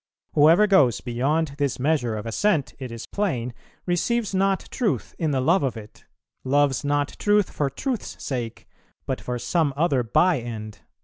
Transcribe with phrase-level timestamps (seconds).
[0.33, 3.53] Whoever goes beyond this measure of assent, it is plain,
[3.85, 6.05] receives not truth in the love of it;
[6.43, 8.67] loves not truth for truth's sake,
[9.05, 10.79] but for some other by end."